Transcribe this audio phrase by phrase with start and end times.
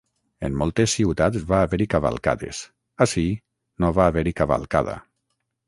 [0.47, 2.63] En moltes ciutats va haver-hi cavalcades,
[3.07, 3.27] ací
[3.85, 5.01] no va haver-hi cavalcada.